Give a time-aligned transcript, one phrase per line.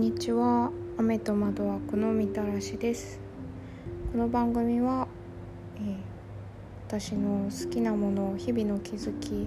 [0.00, 0.72] こんにちは。
[0.96, 3.20] 雨と窓枠のみたらしです。
[4.12, 5.06] この番組は、
[5.76, 5.94] えー、
[6.88, 9.46] 私の好きなもの日々の気づき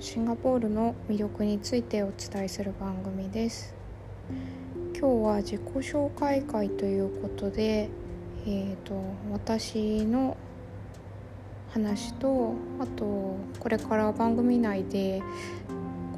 [0.00, 3.74] シンガポールの魅力についてお伝えする番組です。
[4.98, 7.90] 今日は自己紹介会ということで
[8.46, 8.94] えーと
[9.30, 10.34] 私の
[11.74, 15.22] 話とあとこれから番組内で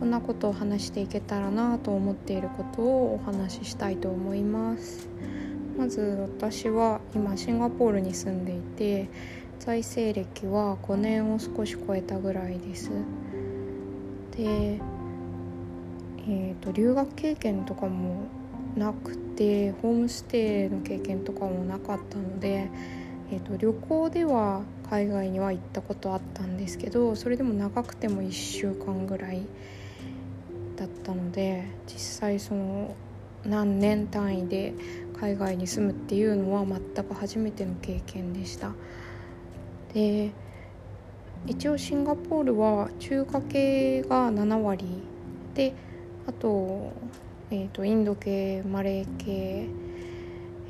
[0.05, 5.09] こんなことを話していけたらなと思っていることをお話ししたいと思います。
[5.79, 9.09] まず私は今シンガポールに住んでいて
[9.59, 12.91] 在生歴は5年を少し超えたぐらいです。
[14.37, 18.27] でえーと、留学経験とかも
[18.77, 22.69] なくてホームステイの経験とかもなかったので、
[23.33, 24.61] えーと旅行では
[24.91, 29.47] 海外には行ったことあったんですけどそれでも長くても1週間ぐらい
[30.77, 32.95] だったので実際その
[33.45, 34.75] 何年単位で
[35.21, 38.73] 海外に住むっていうのは全く初めての経験でした。
[39.93, 40.33] で
[41.47, 45.03] 一応シンガポールは中華系が7割
[45.55, 45.75] で
[46.27, 46.93] あと,、
[47.51, 49.69] えーと、インド系マレー系、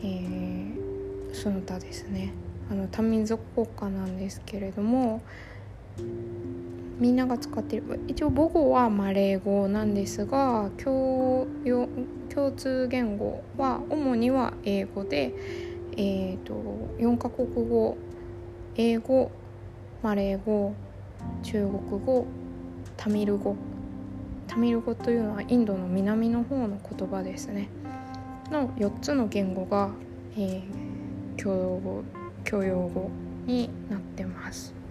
[0.02, 2.32] えー、その他ですね。
[2.70, 5.20] あの多民族国家なんですけれども
[7.04, 8.00] みんなが使ってる。
[8.08, 11.46] 一応母語はマレー語なんですが共
[12.34, 15.34] 共通言語は主には英語で、
[15.98, 16.54] えーと、
[16.98, 17.98] 4カ国語
[18.76, 19.30] 英語
[20.02, 20.72] マレー語
[21.42, 22.26] 中国語
[22.96, 23.54] タミル語。
[24.46, 27.68] タミル語というのはインドの南の方の言葉ですね。
[28.50, 29.90] の4つの言語が、
[30.38, 32.04] えー、共用語
[32.44, 33.10] 共用語
[33.44, 34.83] になってます。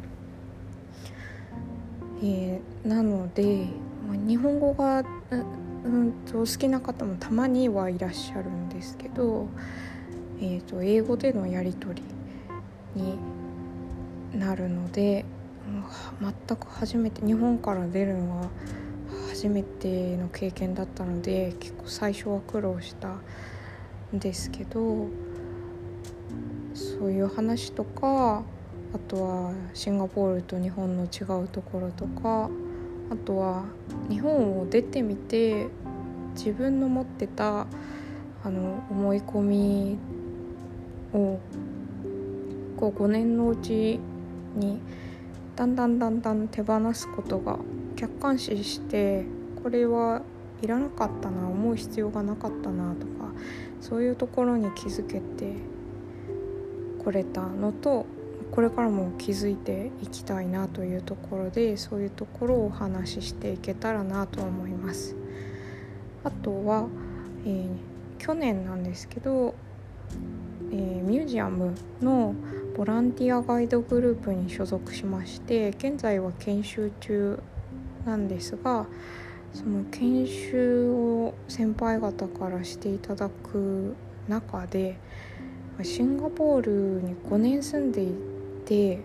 [2.25, 3.67] えー、なので
[4.07, 5.35] ま日本語が、う
[5.89, 9.50] んと好きな方もたまにはいらっしゃるんですけど、
[10.39, 12.01] えーと、英語でのやり取
[12.95, 13.19] りに
[14.33, 15.25] なるので
[16.22, 18.50] 全く初めて日本から出るのは
[19.29, 23.09] 初めての経験だったので結構最初は苦労した
[24.16, 25.07] んですけど
[26.73, 28.44] そういう話とか
[28.94, 32.50] あとはシンガポールと日本の違うところとか
[33.09, 33.64] あとは
[34.09, 35.68] 日本を出てみて
[36.36, 37.68] 自分の持ってた
[38.44, 39.98] あの思い込み
[41.14, 41.40] を
[42.78, 44.00] こう5年のうち
[44.56, 44.80] に
[45.56, 47.58] だんだんだんだん手放すことが
[47.96, 49.25] 客観視して
[49.62, 50.22] これは
[50.62, 53.31] いらなかったな思う必要がなかったなとか
[53.81, 55.54] そういうところに気づけて
[57.04, 58.06] これたのと
[58.53, 65.16] これからも気づいていきたいなというところでそういうところをお話ししていけたらなと思います。
[66.24, 66.88] あとは、
[67.46, 67.68] えー、
[68.19, 69.56] 去年なんですけど、
[70.72, 72.36] えー、ミュージアムの
[72.78, 77.40] ボランティアガイドグループに所属しまして現在は研修中
[78.06, 78.86] なんですが
[79.52, 83.96] その研修を先輩方からしていただく
[84.28, 85.00] 中で
[85.81, 86.72] シンガポール
[87.02, 88.32] に5年住んでい
[88.66, 89.00] で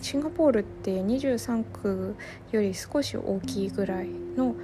[0.00, 2.16] シンガポールって23区
[2.50, 4.54] より少し大きいぐらいの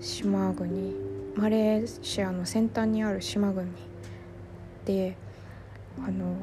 [0.00, 0.94] 島国
[1.34, 3.66] マレーシアの先端にある島国
[4.84, 5.16] で
[5.98, 6.36] あの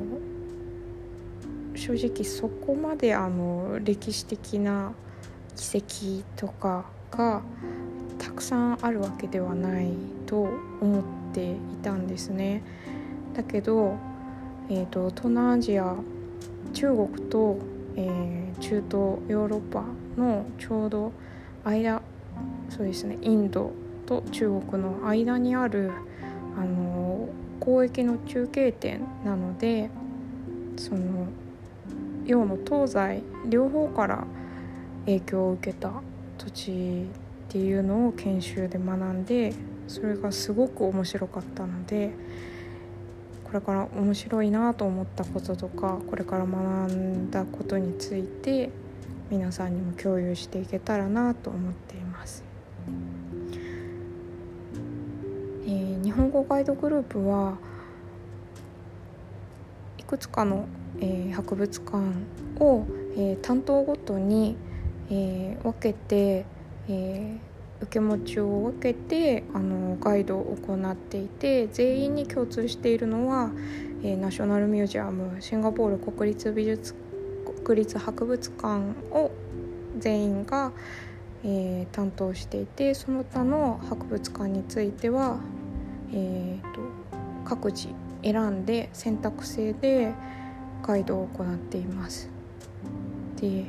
[1.76, 4.94] 正直そこまであの歴史的な
[5.56, 7.42] 遺跡とかが
[8.18, 9.92] たくさんあるわけではない
[10.26, 10.42] と
[10.82, 11.04] 思っ
[11.34, 12.64] ていたんですね。
[13.34, 13.96] だけど、
[14.70, 15.96] えーと東南アジア
[16.74, 17.58] 中国と、
[17.96, 19.84] えー、中東ヨーロッパ
[20.18, 21.12] のちょうど
[21.64, 22.02] 間
[22.70, 23.72] そうですねインド
[24.06, 25.92] と中国の間にある
[26.58, 27.30] あの
[27.60, 29.90] 交易の中継点なので
[30.78, 31.28] その
[32.26, 34.26] 洋の東西両方から
[35.06, 35.92] 影響を受けた
[36.38, 39.54] 土地っていうのを研修で学んで
[39.88, 42.12] それがすごく面白かったので。
[43.48, 48.70] これから面白いなと思ったこととかこれから学んだことについて
[49.30, 52.44] 皆さんにも共有していけたらなと思っています。
[55.66, 57.58] えー、日本語ガイドグループは
[59.98, 60.66] いくつかの、
[61.00, 61.98] えー、博物館
[62.60, 62.86] を、
[63.16, 64.58] えー、担当ごとに、
[65.10, 66.46] え分けて、
[66.90, 67.38] え
[67.82, 73.52] 受け持ちを分けてあのガイドを行っていて全員に共通しているのは、
[74.04, 76.96] えー、ナショナルミュージアムシンガポール国立美術
[77.64, 78.66] 国立博物館
[79.12, 79.32] を
[79.98, 80.72] 全員が、
[81.44, 85.38] えー、担当していてその他の博物館については
[86.14, 86.80] えーと、
[87.46, 87.90] 各自
[88.24, 90.14] 選んで選択制で
[90.84, 92.30] ガイドを行っています。
[93.40, 93.66] で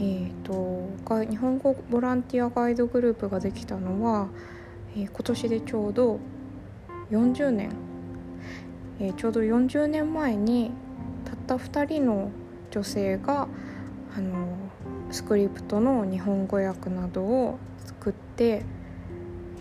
[0.00, 4.28] えーと、日本語ボランティアガイドグループができたのは、
[4.96, 6.20] えー、今年でちょうど
[7.10, 7.70] 40年、
[9.00, 10.70] えー、ちょうど40年前に
[11.24, 12.30] たった2人の
[12.70, 13.48] 女性が
[14.16, 14.56] あの
[15.10, 18.64] スクリプトの日本語訳などを作って、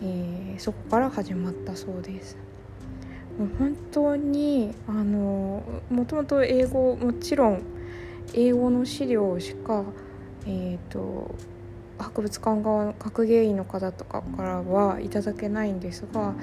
[0.03, 2.37] えー、そこから始まったそうです。
[3.39, 7.63] もう本当にあのもともと英語もちろん
[8.33, 9.83] 英語の資料しか、
[10.47, 11.35] えーと、
[11.99, 16.33] 博物館側の学芸員の方とかからはいただけないんですが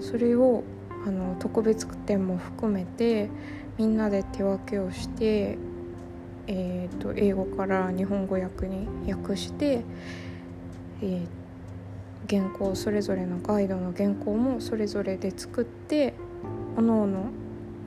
[0.00, 0.64] それを
[1.06, 3.30] あの特別展も含めて
[3.78, 5.58] みんなで手分けをして
[6.46, 9.84] えーと、英語から日本語訳に訳して、
[11.00, 16.14] えー、原稿それぞれのガイドの原稿もそれぞれで作って
[16.76, 17.26] おのおの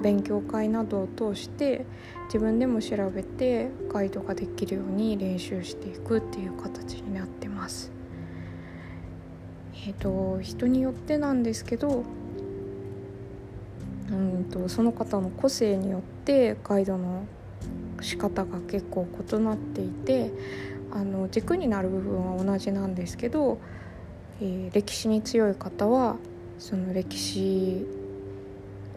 [0.01, 1.85] 勉強会などを通して
[2.25, 7.91] 自分でも調べてガイドができるように練習していくっていう形になってます。
[9.87, 12.03] えーと、人によってなんですけど
[14.09, 17.25] うんとその方の個性によってガイドの
[18.01, 20.31] 仕方が結構異なっていて
[20.91, 23.59] あの軸になる部分は同じなんですけど、
[24.41, 26.17] えー、歴史に強い方は
[26.57, 27.85] その歴史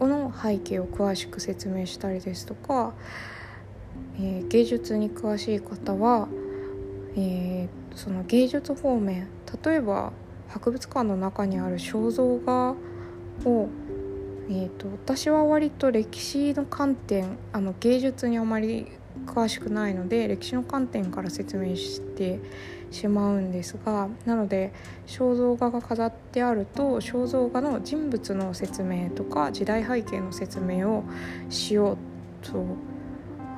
[0.07, 2.93] の背景を詳しく説明したりですとか、
[4.17, 6.27] えー、芸術に詳しい方は、
[7.15, 9.27] えー、その芸術方面
[9.63, 10.13] 例えば
[10.47, 12.75] 博物館の中にある肖像画
[13.45, 13.69] を
[14.51, 18.87] えーと、私は割と歴史の観点あの芸術にあまり
[19.27, 22.39] 詳しくないので歴史の観点から説明して
[22.91, 24.73] しまうんですがなので
[25.07, 31.03] 肖像画が飾ってあると肖像画の人物の説明とか時代背景の説明を
[31.49, 31.97] しよ
[32.43, 32.65] うと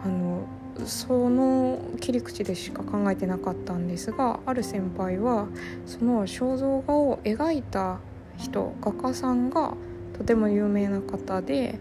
[0.04, 0.46] あの
[0.86, 5.48] その切り口でしか考えてなかったんですがある先輩は
[5.86, 8.00] その肖像画を描いた
[8.38, 9.76] 人画家さんが
[10.18, 11.80] とても有名な方で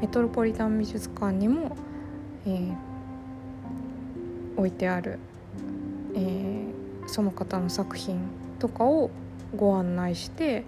[0.00, 1.76] メトロポリタン美術館にも、
[2.46, 2.74] えー、
[4.56, 5.18] 置いてある、
[6.14, 6.65] えー、
[7.06, 8.20] その方の作品
[8.58, 9.10] とかを
[9.54, 10.64] ご案内して、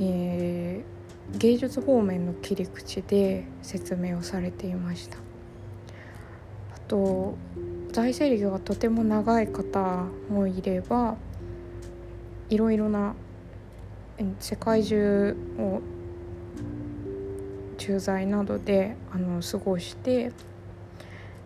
[0.00, 5.18] えー、芸術方面の切り口で説明をされていました。
[5.18, 7.34] あと
[7.92, 11.16] 財政歴がとても長い方もいれば
[12.48, 13.14] いろいろな
[14.38, 15.80] 世界中を
[17.78, 20.32] 駐在などであの過ごして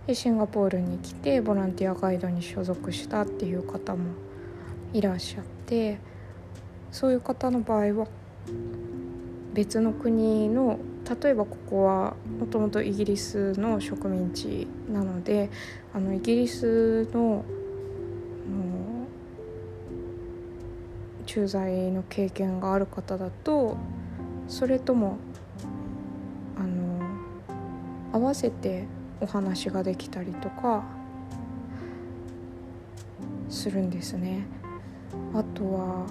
[0.07, 4.05] でシンガポールに来てボランティアガイドに所属したっていう方も
[4.93, 5.99] いらっしゃって
[6.93, 8.07] そういう方の場合は
[9.55, 10.79] 別の国の
[11.23, 15.51] 例えばここはもともとイギリスの植民地なので
[15.95, 17.45] あのイギリスの
[21.27, 23.77] 駐在の経験がある方だと
[24.47, 25.17] それとも
[26.57, 27.01] あの
[28.13, 28.85] 合わせて
[29.25, 30.85] お話ができたりとか
[33.49, 34.47] するんですね。
[35.33, 36.07] あとは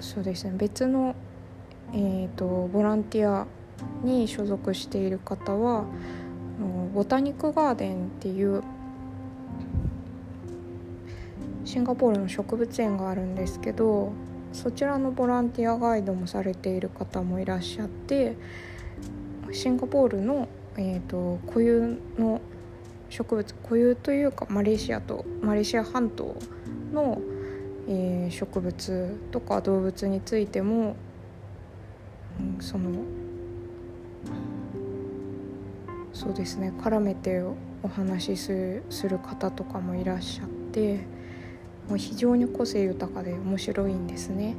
[0.00, 1.14] そうですね別の、
[1.92, 3.46] えーと、ボランティア
[4.02, 5.84] に所属している方は
[6.94, 8.62] ボタニックガーデンっていう
[11.64, 14.12] シンガポールの植物園があるんですけど
[14.52, 18.36] そちらのボランティアガイドもされている方もいらっしゃって
[19.52, 20.48] シンガポールの、
[20.80, 22.40] えーと、固有の
[23.10, 26.36] 植物固有というかマレーシアとマレーシア半島
[26.92, 27.20] の、
[27.86, 30.96] えー、植物とか動物についても、
[32.40, 32.90] うん、その
[36.12, 37.42] そうですね絡めて
[37.82, 41.20] お話しする方とかもいらっしゃって。
[41.90, 44.54] もう非常に個性豊かで面白いんですね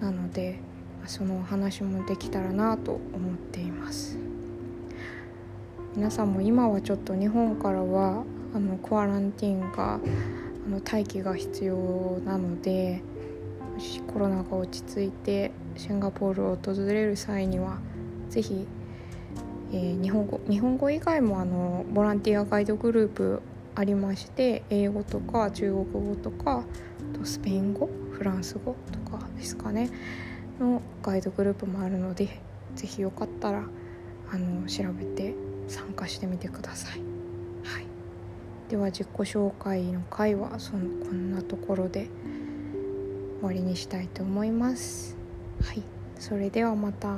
[0.00, 0.58] なので
[1.06, 4.18] そのお話もできたらなと思っています
[5.94, 9.98] 皆さんも今はちょっと日本からはあのクアランティーンがあ
[10.68, 11.76] の待機が必要
[12.24, 13.02] なので
[13.74, 17.78] もしコロナが落ち着いてシンガポールを訪れる際には
[18.30, 18.66] 是非、
[19.72, 23.42] えー、日本語日本語以外もあのボランティアガイドグループ
[23.74, 26.64] ありまして英語とか中国語とか
[27.12, 29.90] とスペイン語フランス語とかですかね
[30.58, 32.40] のガイドグループもあるので
[32.76, 33.62] 是非よかったら
[34.30, 37.00] あの調べて参加してみてください。
[37.64, 37.86] はい、
[38.68, 42.08] では自己紹介の回はそのこんなところで
[43.40, 45.16] 終わりにしたいと思います。
[45.62, 45.82] はい
[46.18, 47.08] それではまた。